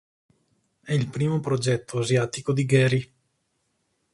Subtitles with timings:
[0.81, 3.13] È il primo progetto asiatico di Gehry.